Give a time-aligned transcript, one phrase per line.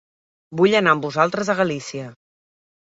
[0.61, 2.11] Vull anar amb vosaltres a Galícia.